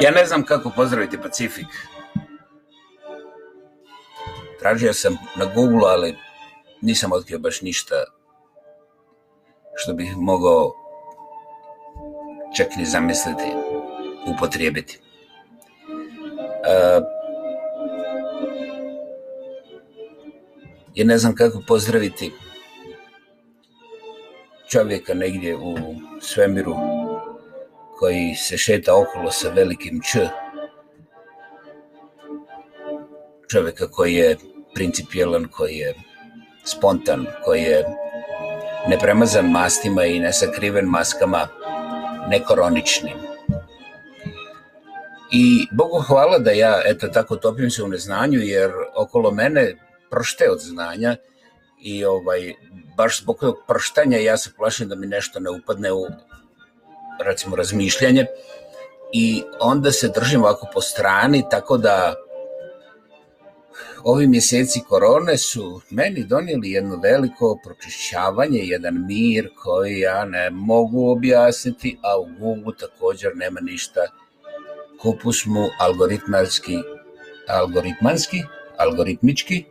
Ja 0.00 0.10
ne 0.10 0.26
znam 0.26 0.44
kako 0.44 0.70
pozdraviti 0.76 1.20
Pacifik. 1.22 1.66
Tražio 4.60 4.92
sam 4.92 5.16
na 5.36 5.44
Google, 5.54 5.90
ali 5.90 6.16
nisam 6.80 7.12
otkrio 7.12 7.38
baš 7.38 7.62
ništa 7.62 7.94
što 9.74 9.92
bih 9.92 10.16
mogao 10.16 10.74
čak 12.56 12.66
ni 12.76 12.84
zamisliti, 12.84 13.52
upotrijebiti. 14.34 14.98
Uh, 16.60 17.04
ja 20.94 21.04
ne 21.04 21.18
znam 21.18 21.34
kako 21.34 21.62
pozdraviti 21.66 22.32
čovjeka 24.68 25.14
negdje 25.14 25.56
u 25.56 25.76
svemiru 26.20 26.74
koji 28.00 28.34
se 28.34 28.58
šeta 28.58 28.94
okolo 28.96 29.30
sa 29.30 29.48
velikim 29.48 30.00
Č. 30.00 30.28
Čovjeka 33.50 33.88
koji 33.90 34.14
je 34.14 34.36
principijelan, 34.74 35.48
koji 35.48 35.74
je 35.76 35.94
spontan, 36.64 37.26
koji 37.44 37.62
je 37.62 37.84
nepremazan 38.88 39.50
mastima 39.50 40.04
i 40.04 40.20
nesakriven 40.20 40.84
maskama, 40.84 41.48
nekoroničnim. 42.28 43.16
I 45.32 45.66
Bogu 45.72 46.00
hvala 46.06 46.38
da 46.38 46.50
ja, 46.50 46.80
eto 46.84 47.08
tako, 47.08 47.36
topim 47.36 47.70
se 47.70 47.82
u 47.82 47.88
neznanju, 47.88 48.40
jer 48.40 48.70
okolo 48.96 49.30
mene 49.30 49.74
pršte 50.10 50.50
od 50.50 50.60
znanja 50.60 51.16
i 51.82 52.04
ovaj, 52.04 52.54
baš 52.96 53.20
zbog 53.22 53.40
tog 53.40 53.56
prštanja 53.68 54.18
ja 54.18 54.36
se 54.36 54.50
plašim 54.56 54.88
da 54.88 54.94
mi 54.94 55.06
nešto 55.06 55.40
ne 55.40 55.50
upadne 55.50 55.92
u 55.92 56.06
recimo 57.26 57.56
razmišljanje 57.56 58.26
i 59.12 59.42
onda 59.60 59.92
se 59.92 60.12
držim 60.14 60.42
ovako 60.42 60.66
po 60.74 60.80
strani 60.80 61.44
tako 61.50 61.76
da 61.76 62.14
ovi 64.04 64.26
mjeseci 64.26 64.80
korone 64.88 65.38
su 65.38 65.80
meni 65.90 66.24
donijeli 66.24 66.70
jedno 66.70 66.96
veliko 66.96 67.58
pročišćavanje, 67.64 68.58
jedan 68.62 69.06
mir 69.06 69.48
koji 69.62 69.98
ja 69.98 70.24
ne 70.24 70.50
mogu 70.50 71.10
objasniti, 71.10 71.98
a 72.02 72.18
u 72.18 72.26
Google 72.38 72.74
također 72.80 73.30
nema 73.34 73.60
ništa. 73.60 74.00
Kupus 75.02 75.46
mu 75.46 75.68
algoritmanski, 75.78 76.76
algoritmanski, 77.48 78.42
algoritmički, 78.76 79.64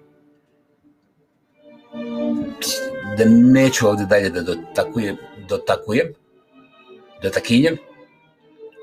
da 3.18 3.26
neću 3.26 3.88
ovde 3.88 4.06
dalje 4.06 4.30
da 4.30 4.42
dotakujem, 4.42 5.18
dotakujem, 5.50 6.14
dotakinjem, 7.22 7.78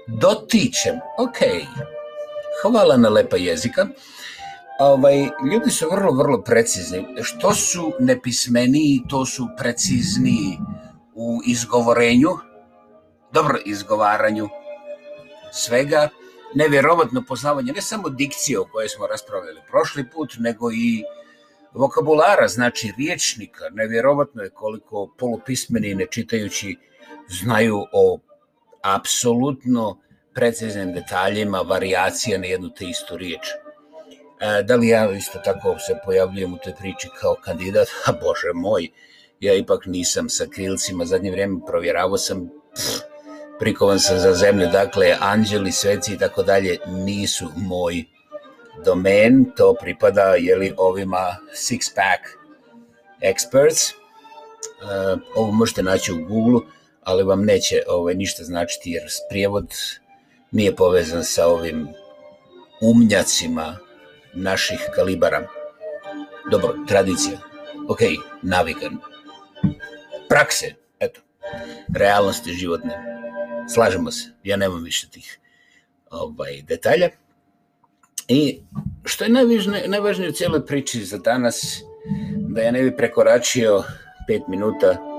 dotičem, 0.07 0.97
ok, 1.19 1.39
hvala 2.63 2.97
na 2.97 3.09
lepa 3.09 3.37
jezika, 3.37 3.87
ovaj, 4.79 5.29
ljudi 5.53 5.71
su 5.71 5.89
vrlo, 5.91 6.13
vrlo 6.13 6.43
precizni. 6.43 7.07
Što 7.23 7.55
su 7.55 7.93
nepismeniji, 8.01 9.03
to 9.09 9.27
su 9.27 9.49
precizniji 9.59 10.59
u 11.15 11.41
izgovorenju, 11.47 12.31
dobro 13.33 13.59
izgovaranju 13.65 14.49
svega, 15.53 16.09
nevjerovatno 16.55 17.25
poznavanje 17.29 17.73
ne 17.73 17.83
samo 17.83 18.09
dikcije 18.09 18.61
o 18.61 18.65
kojoj 18.73 18.89
smo 18.89 19.07
raspravljali 19.07 19.61
prošli 19.71 20.11
put, 20.11 20.35
nego 20.39 20.73
i 20.73 21.03
vokabulara, 21.75 22.49
znači 22.49 22.93
riječnika. 22.99 23.65
Nevjerovatno 23.73 24.43
je 24.43 24.51
koliko 24.51 25.15
polupismeni 25.19 25.95
ne 25.95 26.07
čitajući 26.11 26.77
znaju 27.29 27.85
o 27.93 28.19
apsolutno 28.95 29.99
preciznim 30.35 30.93
detaljima 30.93 31.59
variacija 31.59 32.39
na 32.39 32.47
jednu 32.47 32.71
te 32.71 32.85
istu 32.85 33.17
riječ. 33.17 33.47
E, 34.41 34.63
da 34.63 34.77
li 34.77 34.89
ja 34.89 35.13
isto 35.13 35.39
tako 35.45 35.79
se 35.79 35.99
pojavljujem 36.05 36.55
u 36.55 36.59
toj 36.65 36.75
priči 36.75 37.09
kao 37.21 37.37
kandidat? 37.45 37.89
A 38.07 38.13
bože 38.13 38.53
moj, 38.55 38.89
ja 39.41 39.55
ipak 39.55 39.87
nisam 39.87 40.29
sa 40.29 40.47
krilcima, 40.51 41.05
zadnje 41.05 41.31
vrijeme 41.31 41.61
provjeravao 41.67 42.19
sam, 42.19 42.49
pff, 42.75 43.01
prikovan 43.59 44.01
sam 44.01 44.19
za 44.19 44.35
zemlju, 44.35 44.67
dakle, 44.73 45.17
anđeli, 45.21 45.73
sveci 45.73 46.13
i 46.15 46.19
tako 46.19 46.43
dalje 46.43 46.79
nisu 46.87 47.47
moj 47.57 48.05
domen, 48.85 49.45
to 49.57 49.75
pripada 49.81 50.35
jeli, 50.39 50.75
ovima 50.77 51.37
six 51.55 51.95
pack 51.95 52.23
experts. 53.21 53.93
Uh, 54.83 55.21
ovo 55.35 55.53
možete 55.53 55.83
naći 55.83 56.13
u 56.13 56.25
Google, 56.29 56.61
ali 57.07 57.23
vam 57.23 57.45
neće 57.45 57.83
ovaj, 57.89 58.15
ništa 58.15 58.45
značiti 58.45 58.91
jer 58.91 59.03
prijevod 59.29 59.73
nije 60.51 60.77
povezan 60.77 61.25
sa 61.25 61.47
ovim 61.47 61.89
umnjacima 62.81 63.79
naših 64.35 64.79
kalibara. 64.95 65.49
Dobro, 66.51 66.75
tradicija. 66.89 67.39
Ok, 67.89 67.99
navika. 68.43 68.91
Prakse, 70.29 70.75
eto. 71.01 71.21
Realnosti 71.97 72.53
životne. 72.53 73.05
Slažemo 73.75 74.11
se. 74.11 74.31
Ja 74.43 74.57
nemam 74.57 74.83
više 74.83 75.09
tih 75.09 75.39
ovaj, 76.11 76.63
detalja. 76.63 77.09
I 78.29 78.61
što 79.05 79.25
je 79.25 79.31
najvažnije, 79.31 79.89
najvažnije 79.89 80.31
u 80.31 80.33
cijeloj 80.33 80.67
priči 80.67 81.05
za 81.05 81.19
danas, 81.19 81.83
da 82.49 82.61
ja 82.61 82.71
ne 82.71 82.83
bi 82.83 82.97
prekoračio 82.97 83.83
pet 84.29 84.43
minuta 84.49 85.16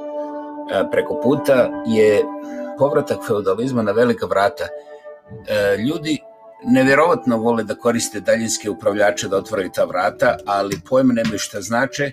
preko 0.91 1.19
puta, 1.23 1.69
je 1.87 2.23
povratak 2.79 3.17
feudalizma 3.27 3.81
na 3.81 3.91
velika 3.91 4.25
vrata. 4.25 4.67
Ljudi 5.87 6.19
nevjerovatno 6.63 7.37
vole 7.37 7.63
da 7.63 7.75
koriste 7.75 8.19
daljinske 8.19 8.69
upravljače 8.69 9.27
da 9.27 9.37
otvaraju 9.37 9.69
ta 9.73 9.85
vrata, 9.85 10.37
ali 10.45 10.79
pojma 10.89 11.13
nemaju 11.13 11.39
šta 11.39 11.61
znače, 11.61 12.11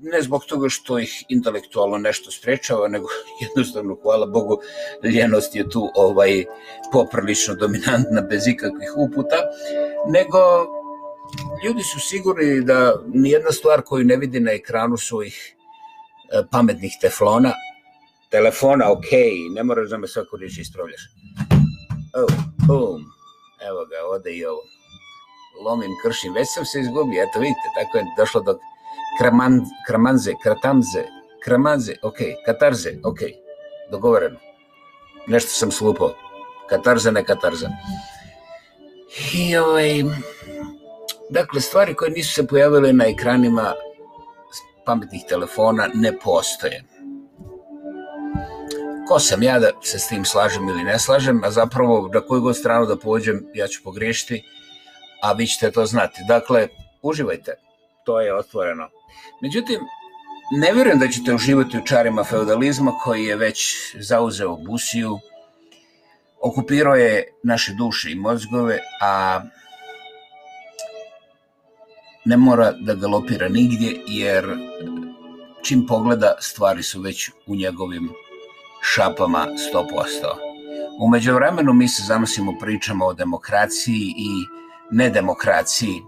ne 0.00 0.22
zbog 0.22 0.44
toga 0.44 0.68
što 0.68 0.98
ih 0.98 1.24
intelektualno 1.28 1.98
nešto 1.98 2.30
sprečava, 2.30 2.88
nego 2.88 3.06
jednostavno, 3.46 3.96
hvala 4.02 4.26
Bogu, 4.26 4.60
ljenost 5.02 5.56
je 5.56 5.68
tu 5.70 5.90
ovaj 5.94 6.44
poprilično 6.92 7.54
dominantna 7.54 8.20
bez 8.20 8.46
ikakvih 8.46 8.92
uputa, 8.96 9.36
nego 10.08 10.38
ljudi 11.64 11.82
su 11.82 12.00
sigurni 12.00 12.60
da 12.60 12.94
nijedna 13.06 13.52
stvar 13.52 13.82
koju 13.82 14.04
ne 14.04 14.16
vidi 14.16 14.40
na 14.40 14.52
ekranu 14.52 14.96
svojih 14.96 15.54
e, 15.54 15.57
pametnih 16.50 16.92
teflona, 17.00 17.52
telefona, 18.30 18.90
ok, 18.92 19.10
ne 19.54 19.62
moraš 19.64 19.88
da 19.90 19.98
me 19.98 20.08
svako 20.08 20.36
riječ 20.36 20.58
ispravljaš. 20.58 21.02
Oh, 22.14 22.32
boom, 22.66 23.04
evo 23.68 23.84
ga, 23.90 24.06
ode 24.14 24.32
i 24.32 24.44
ovo. 24.44 24.62
Lomim, 25.64 25.90
kršim, 26.02 26.32
već 26.34 26.48
sam 26.54 26.64
se 26.64 26.80
izgubio, 26.80 27.22
eto 27.22 27.40
vidite, 27.40 27.68
tako 27.74 27.98
je 27.98 28.04
došlo 28.16 28.40
do 28.40 28.58
kraman, 29.18 29.60
kramanze, 29.86 30.32
kratamze, 30.42 31.04
kramanze, 31.44 31.94
ok, 32.02 32.16
katarze, 32.46 32.90
ok, 33.04 33.18
dogovoreno. 33.90 34.38
Nešto 35.26 35.50
sam 35.50 35.70
slupao. 35.70 36.14
Katarza, 36.68 37.10
ne 37.10 37.24
katarza. 37.24 37.68
I 39.34 39.56
ovaj, 39.56 40.02
dakle, 41.30 41.60
stvari 41.60 41.94
koje 41.94 42.10
nisu 42.10 42.34
se 42.34 42.46
pojavile 42.46 42.92
na 42.92 43.04
ekranima 43.06 43.74
pametnih 44.88 45.24
telefona 45.28 45.88
ne 45.94 46.12
postoje. 46.24 46.84
Ko 49.08 49.18
sam 49.20 49.42
ja 49.42 49.58
da 49.58 49.70
se 49.82 49.98
s 49.98 50.08
tim 50.08 50.24
slažem 50.24 50.68
ili 50.68 50.84
ne 50.84 50.98
slažem, 50.98 51.44
a 51.44 51.50
zapravo 51.50 52.08
na 52.14 52.20
koju 52.20 52.40
god 52.40 52.56
stranu 52.56 52.86
da 52.86 52.96
pođem 52.96 53.42
ja 53.54 53.68
ću 53.68 53.82
pogriješiti, 53.84 54.42
a 55.22 55.32
vi 55.32 55.46
ćete 55.46 55.70
to 55.70 55.86
znati. 55.86 56.24
Dakle, 56.28 56.68
uživajte, 57.02 57.54
to 58.04 58.20
je 58.20 58.34
otvoreno. 58.34 58.88
Međutim, 59.42 59.80
ne 60.60 60.72
vjerujem 60.72 60.98
da 60.98 61.08
ćete 61.08 61.34
uživati 61.34 61.78
u 61.78 61.84
čarima 61.84 62.24
feudalizma 62.24 62.92
koji 63.04 63.24
je 63.24 63.36
već 63.36 63.58
zauzeo 64.00 64.56
Busiju, 64.56 65.18
okupirao 66.40 66.94
je 66.94 67.24
naše 67.42 67.72
duše 67.72 68.10
i 68.10 68.14
mozgove, 68.14 68.78
a 69.00 69.40
ne 72.28 72.36
mora 72.36 72.72
da 72.72 72.94
galopira 72.94 73.48
nigdje, 73.48 74.00
jer 74.06 74.44
čim 75.62 75.86
pogleda 75.86 76.36
stvari 76.40 76.82
su 76.82 77.00
već 77.00 77.30
u 77.46 77.56
njegovim 77.56 78.10
šapama 78.82 79.46
100%. 79.74 79.86
Umeđu 81.00 81.34
vremenu 81.34 81.72
mi 81.72 81.88
se 81.88 82.02
zamislimo 82.06 82.54
pričamo 82.60 83.06
o 83.06 83.14
demokraciji 83.14 84.14
i 84.16 84.30
nedemokraciji, 84.90 86.02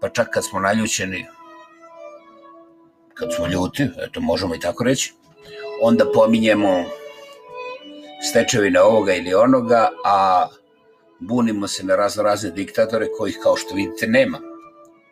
pa 0.00 0.08
čak 0.08 0.28
kad 0.30 0.44
smo 0.44 0.60
naljućeni, 0.60 1.26
kad 3.14 3.28
smo 3.36 3.46
ljuti, 3.46 3.88
eto 3.98 4.20
možemo 4.20 4.54
i 4.54 4.60
tako 4.60 4.84
reći, 4.84 5.14
onda 5.82 6.04
pominjemo 6.14 6.84
stečevine 8.30 8.80
ovoga 8.80 9.14
ili 9.14 9.34
onoga, 9.34 9.88
a 10.04 10.46
bunimo 11.18 11.68
se 11.68 11.84
na 11.84 11.96
razno 11.96 12.22
razne 12.22 12.50
diktatore 12.50 13.06
kojih 13.18 13.38
kao 13.42 13.56
što 13.56 13.74
vidite 13.74 14.06
nema. 14.06 14.38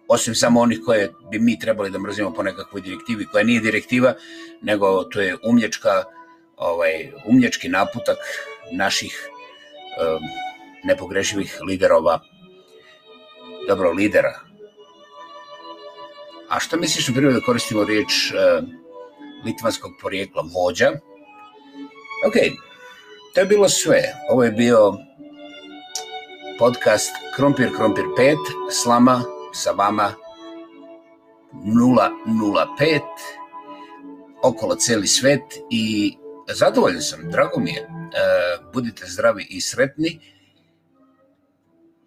Osim 0.08 0.34
samo 0.34 0.60
onih 0.60 0.80
koje 0.84 1.12
bi 1.30 1.38
mi 1.38 1.58
trebali 1.58 1.90
da 1.90 1.98
mrzimo 1.98 2.32
po 2.34 2.42
nekakvoj 2.42 2.80
direktivi, 2.80 3.26
koja 3.26 3.44
nije 3.44 3.60
direktiva, 3.60 4.14
nego 4.62 5.04
to 5.04 5.20
je 5.20 5.36
umlječka, 5.44 6.04
ovaj, 6.56 7.12
umlječki 7.26 7.68
naputak 7.68 8.18
naših 8.72 9.28
um, 9.30 10.22
nepogrešivih 10.84 11.58
liderova, 11.66 12.20
dobro, 13.68 13.92
lidera. 13.92 14.40
A 16.48 16.60
što 16.60 16.76
misliš, 16.76 17.08
na 17.08 17.14
primjer, 17.14 17.34
da 17.34 17.40
koristimo 17.40 17.84
riječ 17.84 18.32
uh, 18.32 18.68
litvanskog 19.44 19.92
porijekla, 20.02 20.44
vođa? 20.54 20.90
Ok, 22.26 22.34
to 23.34 23.40
je 23.40 23.46
bilo 23.46 23.68
sve. 23.68 24.02
Ovo 24.30 24.44
je 24.44 24.50
bio 24.50 24.92
podcast 26.58 27.10
Krompir 27.36 27.76
Krompir 27.76 28.04
5, 28.04 28.36
slama 28.70 29.35
sa 29.52 29.70
vama 29.70 30.12
005, 31.52 33.00
okolo 34.42 34.74
celi 34.76 35.06
svet 35.06 35.42
i 35.70 36.16
zadovoljan 36.48 37.02
sam, 37.02 37.30
drago 37.30 37.60
mi 37.60 37.70
je. 37.70 37.80
E, 37.80 37.88
budite 38.72 39.06
zdravi 39.06 39.46
i 39.50 39.60
sretni. 39.60 40.20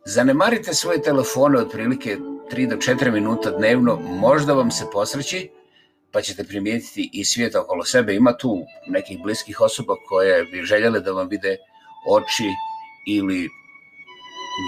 Zanemarite 0.06 0.74
svoje 0.74 1.02
telefone 1.02 1.60
otprilike 1.60 2.18
3 2.52 2.70
do 2.70 2.76
4 2.76 3.12
minuta 3.12 3.52
dnevno, 3.52 3.96
možda 3.96 4.54
vam 4.54 4.72
se 4.72 4.86
posreći, 4.94 5.50
pa 6.12 6.22
ćete 6.22 6.44
primijetiti 6.44 7.10
i 7.14 7.26
svijet 7.26 7.56
okolo 7.56 7.86
sebe. 7.86 8.16
Ima 8.16 8.38
tu 8.38 8.64
nekih 8.88 9.20
bliskih 9.24 9.62
osoba 9.62 9.94
koje 10.10 10.44
bi 10.44 10.62
željele 10.62 11.00
da 11.00 11.12
vam 11.12 11.28
vide 11.28 11.58
oči 12.08 12.50
ili 13.08 13.50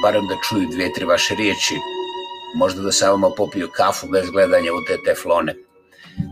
barem 0.03 0.27
da 0.27 0.35
čuju 0.49 0.67
dvije, 0.71 0.93
tri 0.93 1.05
vaše 1.05 1.35
riječi, 1.35 1.75
možda 2.55 2.81
da 2.81 2.91
samo 2.91 3.29
popiju 3.37 3.69
kafu 3.75 4.07
bez 4.07 4.29
gledanja 4.29 4.73
u 4.73 4.85
te 4.87 4.97
teflone. 5.05 5.55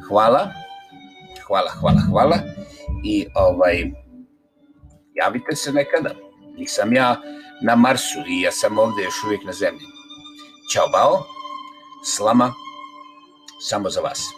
Hvala, 0.07 0.51
hvala, 1.48 1.71
hvala, 1.80 2.01
hvala 2.10 2.38
i 3.04 3.27
ovaj, 3.36 3.92
javite 5.13 5.56
se 5.56 5.71
nekada. 5.71 6.10
Nisam 6.57 6.94
ja 6.94 7.21
na 7.62 7.75
Marsu 7.75 8.19
i 8.27 8.42
ja 8.42 8.51
sam 8.51 8.80
ovde 8.80 9.04
još 9.04 9.24
uvijek 9.25 9.44
na 9.44 9.54
zemlji. 9.54 9.86
Ćao 10.74 10.88
bao, 10.88 11.24
slama, 12.04 12.54
samo 13.62 13.89
za 13.89 14.01
vas. 14.01 14.30